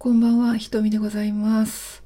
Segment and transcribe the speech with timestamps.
[0.00, 2.04] こんばんは、ひとみでございます。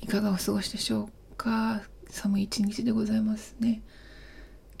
[0.00, 1.82] いかがお過ごしでしょうか？
[2.08, 3.82] 寒い一日でございますね。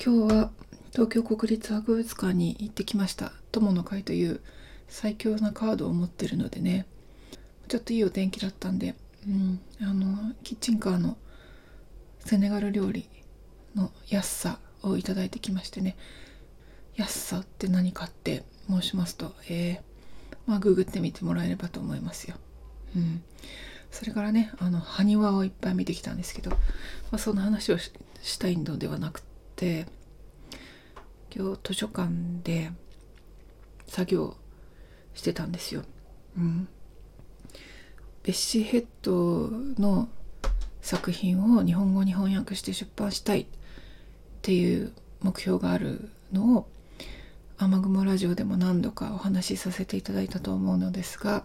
[0.00, 0.50] 今日は
[0.92, 3.32] 東京国立博物館に行ってきました。
[3.50, 4.40] 友の会という
[4.86, 6.86] 最強なカードを持ってるのでね、
[7.66, 8.94] ちょっといいお天気だったんで、
[9.26, 11.16] うん、あの、キッチンカーの
[12.20, 13.08] セネガル料理
[13.74, 15.96] の安さをいただいてきましてね、
[16.94, 19.95] 安さって何かって申しますと、えー
[20.46, 22.36] まあ、ググってみてもらえればと思いますよ。
[22.94, 23.22] うん。
[23.90, 26.58] それからね、あの、埴輪をいっぱい見てきたんですけど、ま
[27.12, 29.22] あ、その話をししたいのではなく
[29.54, 29.86] て、
[31.34, 32.10] 今日図書館
[32.42, 32.72] で
[33.86, 34.36] 作業
[35.14, 35.82] してたんですよ。
[36.36, 36.68] うん。
[38.22, 39.50] ベッシーヘッド
[39.80, 40.08] の
[40.80, 43.46] 作品を日本語に翻訳して出版したいっ
[44.42, 46.68] ていう目標があるのを
[47.58, 51.44] 雨雲ラジオでも何度かお話しさせていただいたと思うのですが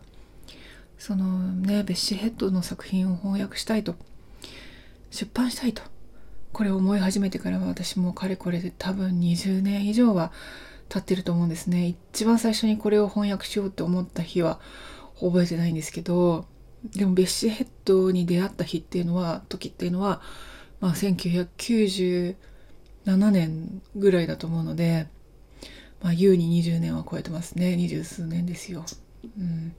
[0.97, 3.95] そのねベッシーヘッドの作品を翻訳したいと
[5.09, 5.81] 出版したいと
[6.51, 10.33] これを思い始めてからは私もかれこれで多分20年以上は
[10.89, 11.95] 経ってると思うんですね。
[12.11, 14.59] 一番最初にこれを翻訳しようって思った日は
[15.21, 16.45] 覚えてないんですけど
[16.93, 20.21] でもベッシーヘッドに出会った日っていうのは時っていうのは、
[20.81, 22.35] まあ、1997
[23.05, 25.07] 年ぐらいだと思うので
[26.01, 27.75] まあ、優に20年は超えてますね。
[27.75, 28.85] 二十数年ですよ。
[29.37, 29.73] うん。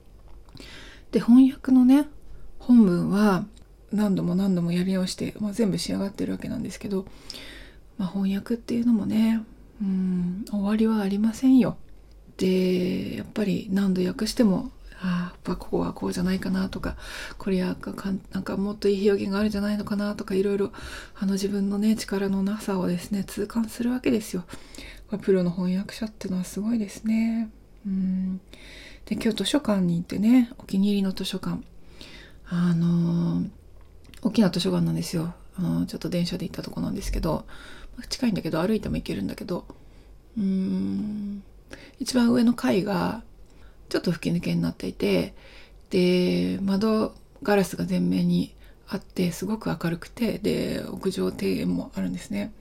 [1.11, 2.07] で、翻訳のね、
[2.59, 3.45] 本文は
[3.91, 7.05] 何度も何度もやり直して、まあ、全部仕上がってるわけなんですけど、
[7.97, 9.43] まあ、翻訳っていうのもね、
[9.81, 11.77] うん、終わりはありませんよ。
[12.37, 14.71] で、やっぱり何度訳しても、
[15.05, 16.95] ああ、ここはこうじゃないかなとか、
[17.37, 17.93] これやか
[18.31, 20.71] なんかもっといい表現があるんじゃないのかなとか、いろいろ、
[21.15, 24.45] あの自分のね、力のなさをですね、痛感するわけですよ。
[25.21, 27.49] プロの翻訳者ってのはすごいですね。
[27.85, 28.37] うん。
[29.05, 31.61] で、今日図書館に行ってね、お気に入りの図書館。
[32.45, 33.49] あのー、
[34.21, 35.33] 大きな図書館なんですよ。
[35.57, 37.45] あのー、ちょっと電車で行ったとこなんですけど、
[38.09, 39.65] 近いんだけど、歩いても行けるんだけど、
[40.37, 41.43] うーん、
[41.99, 43.23] 一番上の階が、
[43.93, 45.35] ちょっと吹き抜けになっていて、
[45.91, 48.55] で、窓ガラスが全面に
[48.87, 52.53] あって、すごく明るくて、で、屋上庭園もあるんですね。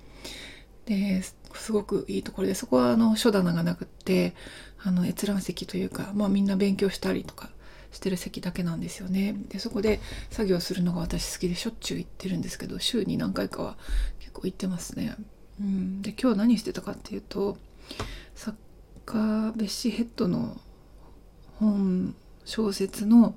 [0.84, 4.34] で、すごくいいところで、そこはあの書棚がなくって、
[4.82, 7.48] あの閲覧席というか、まあみんな勉強したりとか
[7.92, 9.34] してる席だけなんですよね。
[9.48, 13.78] で、そこで作業するのが私好きでしょっちゅう行ってるんですけど、週に何回かは
[14.18, 15.16] 結構行ってますね。
[15.58, 16.02] うん。
[16.02, 17.56] で、今日何してたかっていうと、
[18.34, 18.58] 作
[19.06, 20.60] 家ベッシーヘッドの
[21.58, 22.14] 本、
[22.44, 23.34] 小説の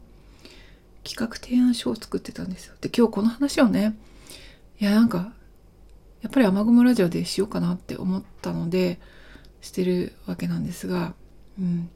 [1.03, 2.75] 企画提案書を作ってたんですよ。
[2.81, 3.95] で、今日この話をね、
[4.79, 5.31] いやなんか
[6.21, 8.99] やっぱり雨雲ラジオでしようかなって思ったので
[9.61, 11.13] してるわけなんですが、
[11.59, 11.89] うん。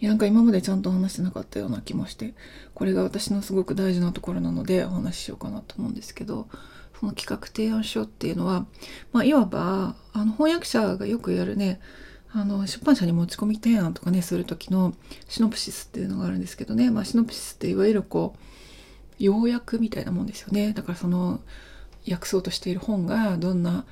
[0.00, 2.34] いやなんか今までちゃんと話してなかったような気もして、
[2.74, 6.48] これが私のすごく大事なところなのでお話ししようかなと思うんですけど、
[6.98, 8.66] その企画提案書っていうのは、
[9.12, 11.80] まあいわば、あの翻訳者がよくやるね、
[12.32, 14.94] あの出版社に持ち込み提案とかね、する時の
[15.28, 18.40] シノプシスっていうのがあるんですけどね、まあシノプシスっていわゆるこう、
[19.18, 20.72] 要約みたいなもんですよね。
[20.72, 21.40] だからその、
[22.08, 23.84] 訳そうとしている本がどんな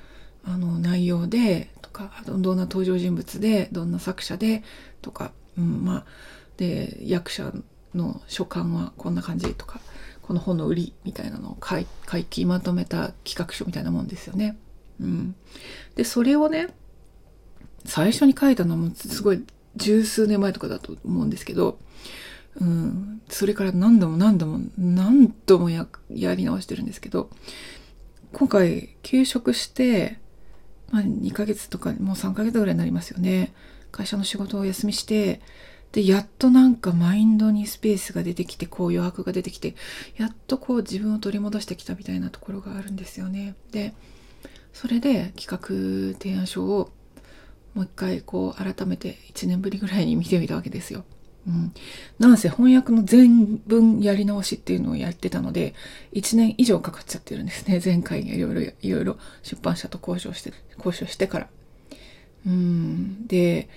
[0.44, 4.62] あの内容でとかどんな登場人物でどんな作者で
[5.02, 6.04] とか、うん、まあ
[6.56, 7.52] で役者
[7.94, 9.80] の書簡はこんな感じとか
[10.22, 14.56] この本の売りみたいなのを書書きまとめた企画書みたいなもんですよね。
[15.00, 15.34] うん、
[15.94, 16.68] でそれをね
[17.84, 19.44] 最初に書いたのもすごい
[19.76, 21.78] 十数年前とかだと思うんですけど、
[22.60, 27.30] うん、それから何度も何度も何度もやり直してるんですけど
[28.32, 30.18] 今回休職して、
[30.90, 33.54] まあ、2ヶ月とかもう3ヶ月ぐらいになりますよね。
[33.90, 35.40] 会社の仕事をお休みして
[35.92, 39.74] でやっとなんかマインドにスペースが出てきてこう余白が出てきて
[40.18, 43.54] やっとこう自分を取り戻してきたみたいなところがあるんですよね。
[43.72, 43.94] で
[44.74, 46.92] それで企画提案書を
[47.74, 51.04] もう一回こう改めて1年ぶりぐらいに見てみたわけですよ
[51.48, 51.72] うん、
[52.18, 55.74] なんせ翻訳の全文やり直しっていうのをやってたので、
[56.12, 57.80] 1年以上かかっちゃってるんですね。
[57.82, 61.48] 前回いろいろ、いろいろ出版社と交渉して、交渉してから。
[62.46, 63.26] うん。
[63.26, 63.68] で、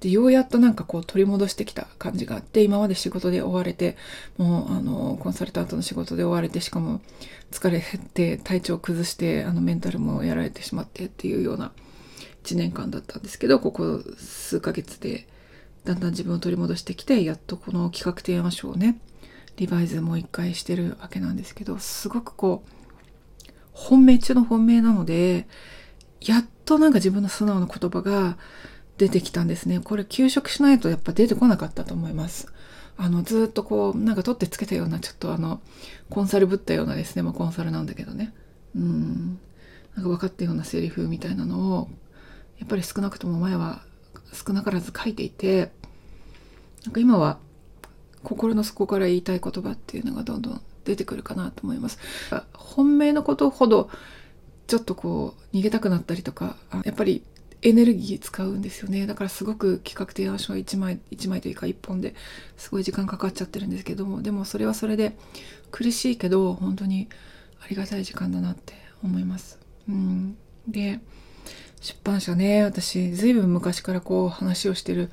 [0.00, 3.96] で、ようやっとなんかこう取り戻してきた感じがあって、今まで仕事で追われて、
[4.38, 7.02] もうあの、コンサルタントの仕事で追われて、しかも
[7.50, 7.82] 疲れ
[8.14, 11.72] て体調崩して、あのメンタルもやられてしまってっていうような
[12.44, 15.26] 1年間だったんですけど、ここ数ヶ月で、
[15.84, 19.00] だんだん自分を取り戻してきて、やっとこの企画提案書をね、
[19.56, 22.70] リバイズもう一回してるわけなんですけど、すごくこう、
[23.72, 25.46] 本命中の本命なので、
[26.20, 28.36] やっとなんか自分の素直な言葉が
[28.98, 29.80] 出てきたんですね。
[29.80, 32.52] これ休職しないとやっぱ出てこなかったと思います。
[32.96, 35.60] あのずっとこうなんか取ってつけたようなちょっとあの
[36.10, 37.22] コンサルぶったようなですね。
[37.22, 38.34] まあコンサルなんだけどね。
[38.74, 39.38] うん。
[39.94, 41.88] なんか分かったようなセリフみたいなのを
[42.58, 43.82] やっぱり少なくとも前は
[44.32, 45.70] 少なからず書いていて
[46.84, 47.38] なんか今は
[48.22, 51.98] 心の底から言いたい言葉っていうのがどんどん出てくるかなと思います。
[52.54, 53.90] 本命のことほど
[54.66, 57.22] ちょっとこう逃げたくなったりとかやっぱり
[57.62, 62.14] エネルギー使うんですよねだからすごく企画提案書は1枚1枚というか1本で
[62.56, 65.16] すごい時間かかっちゃってるんですけどもでもそれはそれで
[65.70, 67.08] 苦しいけど本当に
[67.60, 69.58] ありがたい時間だなって思います。
[69.88, 70.36] うん、
[70.68, 71.00] で
[71.80, 75.10] 出版社ね私ずいぶん昔からこう話をしてる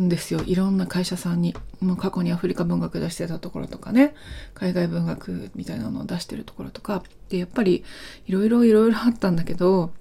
[0.00, 0.42] んですよ。
[0.44, 1.54] いろんな会社さんに。
[1.80, 4.14] もう過去にアフリカ文学出してたところとかね。
[4.54, 7.02] 海外文学みたいなのを出してるところとか。
[7.28, 7.84] でやっぱり
[8.26, 9.92] いろいろいろいろあったんだけど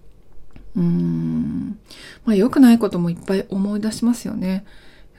[0.76, 1.78] うーん。
[2.26, 4.66] まあ良くないこともいっぱい思い出しますよね。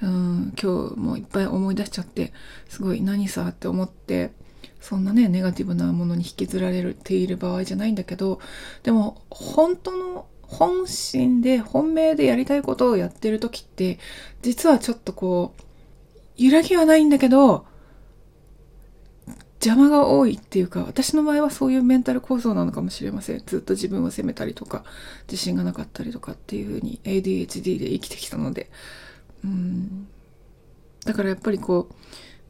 [0.02, 0.52] うん。
[0.60, 2.32] 今日もいっぱい思い出しちゃって
[2.69, 4.32] すごい何さって思って
[4.81, 8.40] そんなねネガティブなものに引きずられている場合じゃないんだけど
[8.82, 10.26] でも本当の
[10.59, 13.99] 本心で本命でやりたいことをやってる時って
[14.43, 15.62] 実はちょっとこう
[16.37, 17.67] 揺らぎはないんだけど
[19.65, 23.43] 邪魔が多いっていうか私の場合はそういうメンタル構造なのかもしれません。
[23.47, 24.85] ずっと自分を責めたりとか
[25.27, 28.71] 自信がなかったりとかっていう風に ADHD で生きてきたので。
[29.43, 30.06] うん。
[31.06, 31.95] だからやっぱりこう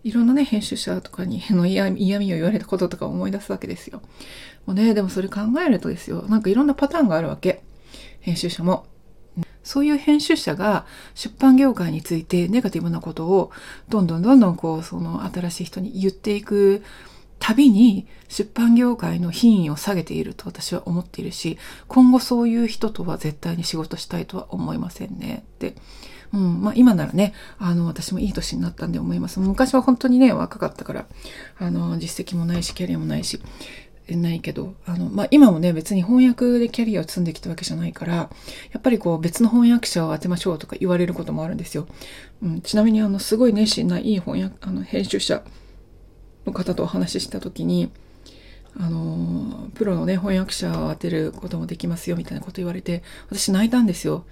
[0.03, 4.03] いろんなね編集者とかにの嫌味を言われたこととか思い出すわけですよ。
[4.67, 6.23] もうねでもそれ考えるとですよ。
[6.29, 7.63] なんかいろんなパターンがあるわけ。
[8.25, 8.87] 編集者も。
[9.63, 13.51] そういう編集者が出版業界についてネガティブなことを
[13.89, 16.85] どんどんどんどんこうその新しい人に言っていく
[17.39, 25.75] たびに出版業界の品位を下げていると私は思っているし今後そういう人とは絶対に仕事したいとは思いませんねって。
[26.33, 31.07] うんまあ、今ならねあの私もいい年になったんで思います昔は本当にね若かったから
[31.61, 33.41] あの実績もないしキャリアもないし
[34.11, 38.31] ないけど、あの、まあ、今もね、別に翻訳でキャリアを積んできたわけじゃないから、や
[38.79, 41.87] っぱりこう、別の翻訳者を当てましょうとか言われることもあるんですよ。
[42.43, 45.43] うん、ちなみに、あの、すごい熱心ないい翻訳、あの、編集者
[46.47, 47.91] の方とお話しした時に、
[48.77, 54.27] あの、プロのね、翻訳者を当てることもできますよ、みたいなこと言われて、私泣いたんですよ。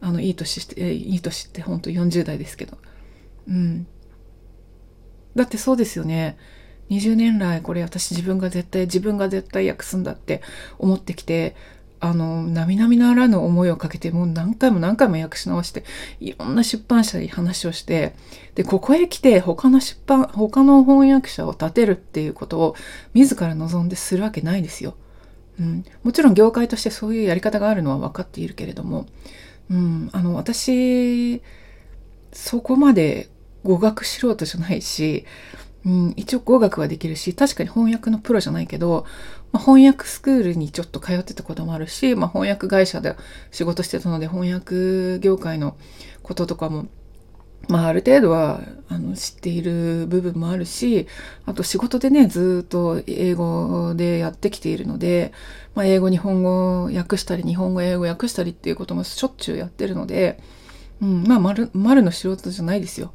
[0.00, 2.78] あの、いい年して、いい年って本当40代ですけど。
[3.48, 3.86] うん。
[5.34, 6.36] だってそうですよね。
[6.90, 10.42] 20年来これ私自分が絶対自分が絶対訳すんだって
[10.78, 11.54] 思ってきて
[12.00, 15.84] あの並々ならぬ思いをかけてもう何回も何回も訳し直して
[16.20, 18.14] いろんな出版社に話をして
[18.54, 22.76] でここへ来て他の出版他の翻訳者を立てるっていうことを
[23.14, 24.94] 自ら望んでするわけないですよ。
[25.58, 29.06] うん、もちろん業界としてそういうやり方があるのは分かっているけれども、
[29.68, 31.42] うん、あの私
[32.32, 33.28] そこまで
[33.64, 35.24] 語学素人じゃないし
[35.86, 39.06] うん、一応語学はできるし、確かに翻訳のプロじゃないけど、
[39.52, 43.16] まあ、翻訳スクールにちょっと通ってたこともあるし、まあ、翻訳会社で
[43.50, 45.76] 仕事してたので、翻訳業界の
[46.22, 46.86] こととかも、
[47.68, 51.06] まあ、ある程度はあの知っている部分もあるし、
[51.46, 55.32] あと仕事でね、ずっと英語でやってきているので、
[55.74, 60.40] まあ、英語、日本語訳したり、日本語、英語訳したりっていうこともしょっちゅうやってるので、
[61.00, 63.12] うん、まあ、丸、丸の素人じゃないですよ。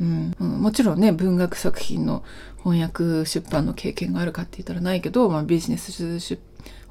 [0.00, 2.24] うん、もちろんね文学作品の
[2.58, 5.92] 翻訳出版の経験があるかって言ったらないけど、まあ、ビジネス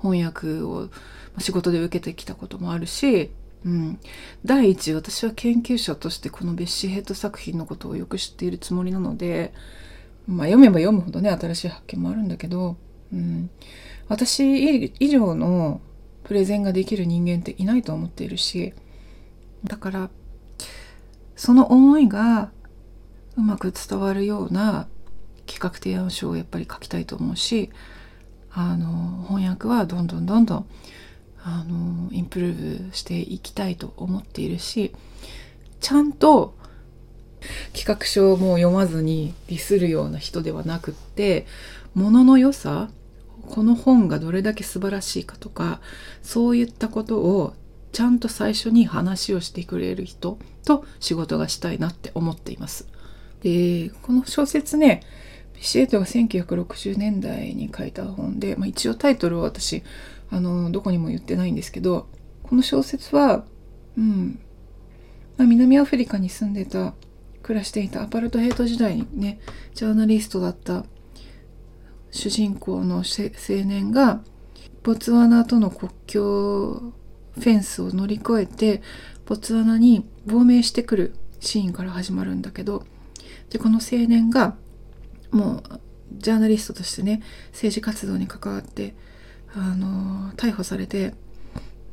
[0.01, 0.89] 翻訳を
[1.39, 3.31] 仕事で受けてきたこともあるし、
[3.65, 4.00] うん、
[4.45, 9.53] 第一私は研究者としてこのベッシーヘッド作品のことをよく知っているつもりなので、
[10.27, 12.77] まあ、読めば読むほどね新しい発見もあるんだけど、
[13.12, 13.50] うん、
[14.07, 15.81] 私以上の
[16.24, 18.74] プレゼンができる人間っていないと思っているし
[19.63, 20.10] だから
[21.36, 22.51] その思いが
[23.37, 24.87] うまく伝わるような
[25.45, 27.71] 企画提案書をやっぱり書きたいと思うし
[28.51, 30.65] あの翻訳はどんどんどんどん
[31.43, 34.93] あのインプルーブしていきたいと思っているし
[35.81, 36.55] ちゃんと
[37.73, 41.45] 企画書をもう読まずにディスるような人ではなくって
[41.93, 42.89] ものの良さ
[43.49, 45.81] この本がどれだけ素晴らしいかとか
[46.21, 47.53] そういったことを
[47.91, 52.87] ちゃんと最初に話をしてくれる人と仕事がしたいなって思っています。
[53.43, 55.01] でこの小説ね
[55.53, 59.83] ビシエットが1960年代に書いた本で、まあ、一応タイトルは私
[60.31, 62.07] あのどこにも言ってないんですけど
[62.41, 63.45] この小説は、
[63.97, 64.39] うん
[65.38, 66.93] まあ、南アフリカに住んでた
[67.43, 69.39] 暮らしていたアパルトヘイト時代にね
[69.73, 70.85] ジャーナリストだった
[72.12, 73.03] 主人公の青
[73.65, 74.21] 年が
[74.83, 76.93] ボツワナとの国境
[77.33, 78.81] フェンスを乗り越えて
[79.25, 82.85] ボツワナに亡命してくるシーンから始まるんだけど
[83.53, 84.55] でこの青年が
[85.31, 85.63] もう
[86.17, 88.95] ジャーナリストとしてね政治活動に関わって
[89.55, 91.13] あの逮捕されて、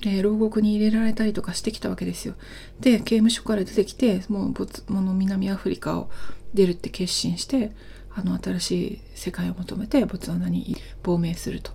[0.03, 2.35] えー、牢獄に入れられたりとかしてきたわけですよ。
[2.81, 6.11] で刑務所から出てきてもうボツもの南アフリカを
[6.55, 7.73] 出るって決心して
[8.15, 11.73] あの新しい世界を求めてボツワナに亡命すると。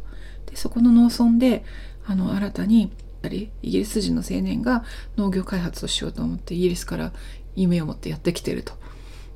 [0.48, 1.64] でそこの農村で
[2.08, 2.92] あの新たに
[3.24, 4.84] イギリス人の青年が
[5.18, 7.12] 農業開発をしようと思ってイギリスから
[7.56, 8.74] 夢を持ってやってきてると。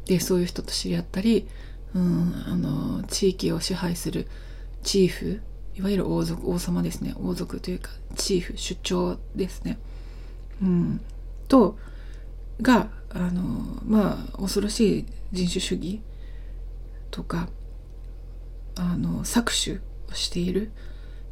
[0.10, 1.48] でそういう人と知り合ったり、
[1.94, 4.28] うん、あの地域を支配する
[4.82, 5.42] チーフ
[5.76, 7.14] いわゆる王族王様ですね。
[7.16, 9.78] 王族というかチーフ出張ですね、
[10.64, 11.02] うん、
[11.48, 11.78] と
[12.60, 16.02] があのまあ恐ろしい人種主義
[17.12, 17.48] とか
[18.78, 19.80] あの搾取
[20.12, 20.72] をしている。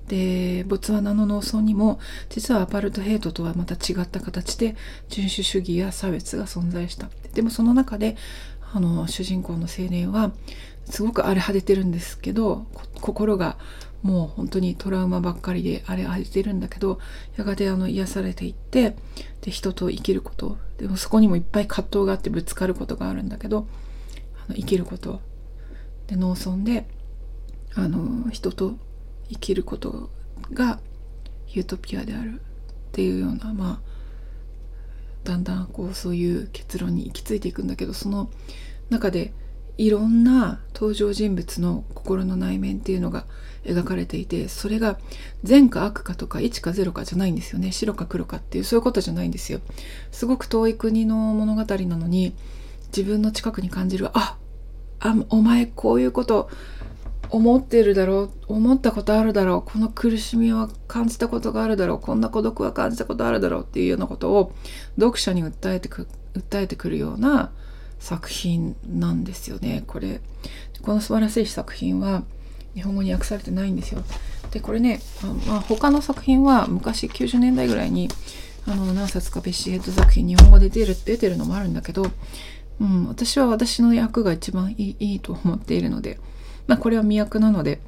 [0.07, 4.77] でボツワナの農村にも実はアパルトヘイトとはまた違った形で
[5.09, 7.09] 人種主義や差別が存在した。
[7.33, 8.15] でもその中で
[8.73, 10.31] あの主人公の青年は
[10.85, 12.65] すごく荒れ果ててるんですけど
[13.01, 13.57] 心が
[14.03, 16.99] もう本当にトラウマばっかりで荒れ果ててるんだけど
[17.35, 18.95] やがてあの癒されていって
[19.41, 20.57] で人と生きること。
[20.77, 23.67] でもそこにもいっぱい葛藤があってぶつかることがあるんだけど
[24.45, 25.21] あの生きること。
[26.05, 26.87] で農村で
[27.73, 28.77] あの人と
[29.29, 30.09] 生きること
[30.53, 30.79] が
[31.49, 32.43] ユートピアであるっ
[32.91, 33.96] ていうようなまあ
[35.23, 38.29] だんだんこうそういう結論に行き着いていくんだけどその
[38.89, 39.33] 中で
[39.77, 43.25] いろんな登場人物の心の内面っていうのが
[43.63, 44.97] 描かれていてそれが
[45.43, 47.71] 善か悪かとか1か0かじゃないんですよね。
[47.71, 49.59] 白か黒かっていうそういうことじゃないんですよ。
[50.11, 52.33] すごく遠い国の物語なのに
[52.87, 54.37] 自分の近くに感じるあ
[54.99, 56.49] あお前こういうこと
[57.29, 64.53] 思ってるだろう思ったことあるだろうこの苦しみは感じたことがあるだろうこんな孤独は感じたことあるだろうっていうようなことを
[64.97, 67.51] 読者に訴えてく訴えてくるような
[67.99, 69.83] 作品なんですよね。
[69.87, 70.21] これ
[70.81, 72.23] この素晴らしい作品は
[72.75, 74.03] 日本語に訳されてないんですよ。
[74.51, 78.09] でこれねあ、まあ、他の作品は昔90年代ぐらいに
[78.65, 82.05] あの何冊かベッシーヘッド作品日本語で出る出てるのもあるんだけど、
[82.79, 86.19] うん、私は私の役が一番いいいいと思っているので
[86.67, 87.81] まあ、これは未訳なので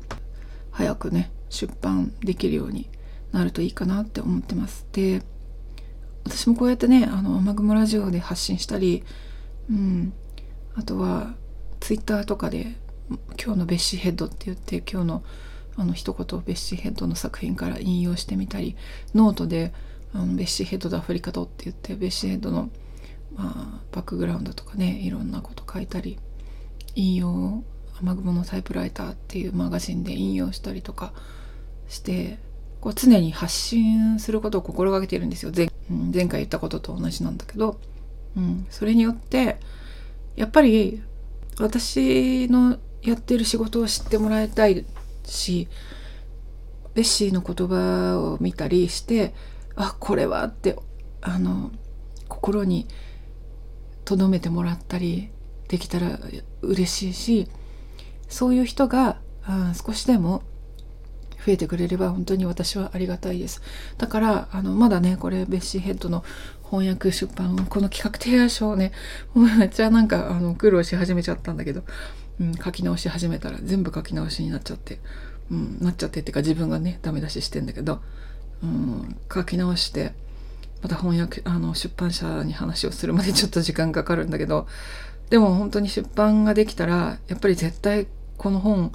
[0.72, 2.90] 早くね出版できるように
[3.32, 4.88] なるといいかなって思ってます。
[4.92, 5.22] で
[6.24, 9.04] 私もこうやってねあの雨雲ラジオで発信したり、
[9.70, 10.14] うん、
[10.76, 11.36] あとは
[11.80, 12.76] ツイッターとかで
[13.44, 15.24] 今日のベッシーヘッドって言って今日の
[15.76, 18.76] あの一言ベッシーヘッドの作品から引用してみたり
[19.16, 19.74] ノートで
[20.14, 22.70] あのベッシーヘッドとアフリカとって言ってベッシーヘッドの、
[23.34, 26.20] まあ、バックグラウンドとかねいろんなこと書いたり
[26.96, 27.64] 引用を
[28.02, 31.14] 雨雲のタイプライターっていうマガジンで引用したりとか
[31.88, 32.38] して
[32.82, 35.52] こう常に発信することを心がけているんですよ。
[35.56, 37.80] 前,、うん、前回言ったことと同じなんだけど、
[38.38, 39.58] うん、それによって
[40.36, 41.02] やっぱり
[41.60, 44.86] 私のやってる仕事を知ってもらいたい
[45.26, 45.68] し
[46.94, 49.34] ベッシーの言葉を見たりして
[49.76, 50.78] あこれはって
[51.22, 51.72] あの
[52.28, 52.88] 心に
[54.06, 55.30] 留めてもらったり
[55.68, 56.20] できたら
[56.62, 57.48] 嬉しいし
[58.30, 59.18] そういう人が、
[59.48, 60.44] うん、少しでも
[61.46, 63.62] 増えてくれれば本当に私はありがたいです。
[63.98, 66.24] だからあのまだねこれベッシーヘッドの
[66.70, 68.92] 翻訳出版この企画提案書をね
[69.34, 71.84] もうめっちゃなんかあの苦労し始めちゃったんだけど、
[72.40, 75.00] うん、書き直し始めたら全部書き直しになっちゃって、
[75.52, 78.02] うん、なっちゃってっていうか自分がねダメ出ししてんだけど、
[78.62, 80.14] うん、書き直して
[80.84, 84.68] また翻訳あの出版社に話をするまでちょっと時間かかるんだけど
[85.30, 88.08] でも本当に出版ができたらやっぱり絶対
[88.40, 88.94] この本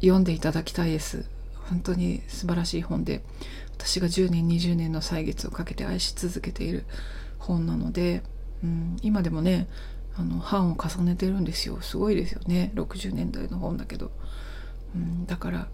[0.00, 1.28] 読んでいただきたいです。
[1.68, 3.24] 本当に素晴らしい本で
[3.72, 6.84] 私が10年20年の歳月をかけて愛し続けている
[7.38, 8.22] 本なので、
[8.62, 9.66] うん、今でもね
[10.14, 11.80] あの版を重ねてるんですよ。
[11.80, 12.70] すごいですよね。
[12.76, 14.12] 60年代の本だけど、
[14.94, 15.68] うん、だから、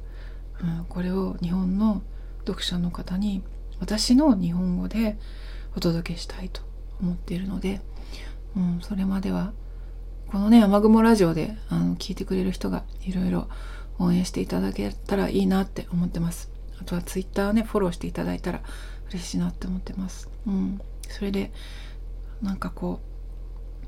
[0.62, 2.02] うん、これを日本の
[2.46, 3.42] 読者の方に
[3.80, 5.18] 私の日本語で
[5.76, 6.62] お届けしたいと
[7.02, 7.82] 思っているので、
[8.56, 9.52] うん、それまでは
[10.32, 13.48] このね、雨雲ラジオであの聞いてくれる人がいろいろ
[13.98, 16.50] 応援していただけたらいいなって思ってます。
[16.80, 18.62] あとはツイッターをね、フォローしていただいたら
[19.10, 20.30] 嬉しいなって思ってます。
[20.46, 20.80] うん。
[21.06, 21.52] それで、
[22.40, 23.00] なんかこ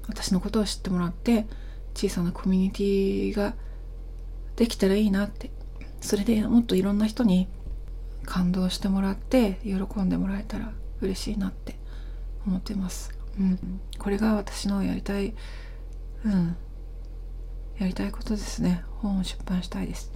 [0.02, 1.46] う、私のことを知ってもらって、
[1.94, 3.54] 小さなコミュニティが
[4.56, 5.50] できたらいいなって。
[6.02, 7.48] それでもっといろんな人に
[8.26, 11.78] 感動してもらって喜んでもらえたら嬉しいなって
[12.46, 13.18] 思ってます。
[13.40, 13.80] うん。
[13.98, 15.32] これが私のやりたい
[16.24, 16.56] うん。
[17.78, 18.84] やりたいことですね。
[18.98, 20.12] 本を出版したいです、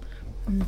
[0.47, 0.65] うん、も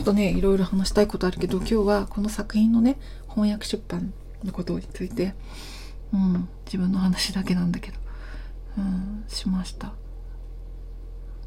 [0.00, 2.96] っとねいろいろ話したいことあるけど今日はこの作品のね
[3.28, 4.12] 翻訳出版
[4.44, 5.34] のことについて、
[6.12, 6.48] うん。
[6.66, 7.98] 自分の話だけなんだけど。
[8.78, 9.24] うん。
[9.28, 9.92] しました。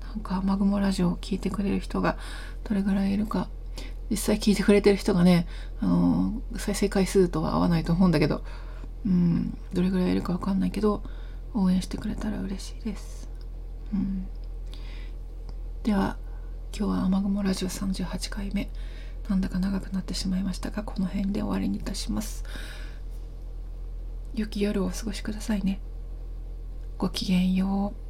[0.09, 2.17] なんか雨雲ラジオを聞いてくれる人が
[2.63, 3.47] どれぐらいいるか
[4.09, 5.47] 実際聞いてくれてる人がね、
[5.81, 8.43] あの再生回数とは合わないと思うんだけど、
[9.05, 11.03] うん、どれぐらいいるかわかんないけど、
[11.53, 13.28] 応援してくれたら嬉しいです。
[13.93, 14.27] うん、
[15.83, 16.17] では、
[16.77, 18.69] 今日は雨雲ラジオ38回目。
[19.27, 22.43] なんだか長くなってしまいましたが、この辺で終わりにいたします。
[24.33, 25.81] 良き夜をお過ごしくださいね。
[26.97, 28.08] ごきげんよう。